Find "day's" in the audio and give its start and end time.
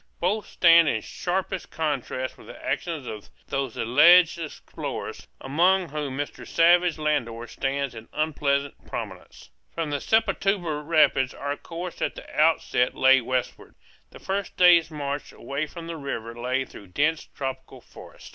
14.57-14.89